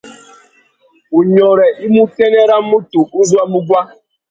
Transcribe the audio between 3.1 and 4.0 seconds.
u zú a mú guá.